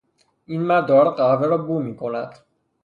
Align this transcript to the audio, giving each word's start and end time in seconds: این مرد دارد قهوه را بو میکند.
این 0.45 0.61
مرد 0.61 0.85
دارد 0.85 1.17
قهوه 1.17 1.47
را 1.47 1.57
بو 1.57 1.79
میکند. 1.81 2.39